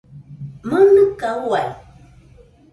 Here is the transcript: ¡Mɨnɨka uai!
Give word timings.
¡Mɨnɨka 0.69 1.29
uai! 1.47 1.69